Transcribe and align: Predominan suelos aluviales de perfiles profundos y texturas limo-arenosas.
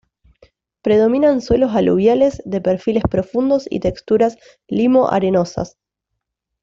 Predominan 0.81 1.41
suelos 1.41 1.75
aluviales 1.75 2.41
de 2.43 2.59
perfiles 2.59 3.03
profundos 3.07 3.67
y 3.69 3.81
texturas 3.81 4.35
limo-arenosas. 4.67 5.77